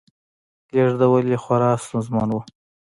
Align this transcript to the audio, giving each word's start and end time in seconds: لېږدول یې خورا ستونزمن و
لېږدول 0.73 1.25
یې 1.31 1.37
خورا 1.43 1.71
ستونزمن 1.83 2.29
و 2.33 2.37